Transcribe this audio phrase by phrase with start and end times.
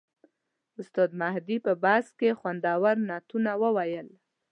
[0.79, 4.07] استاد مهدي په بس کې خوندور نعتونه وویل.